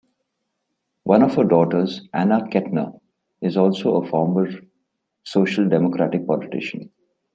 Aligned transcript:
One 1.03 1.21
of 1.21 1.35
her 1.35 1.43
daughters, 1.43 2.09
Anna 2.11 2.47
Kettner, 2.49 2.93
is 3.39 3.55
also 3.55 3.97
a 3.97 4.07
former 4.07 4.49
Social 5.23 5.69
Democratic 5.69 6.25
politician. 6.25 6.89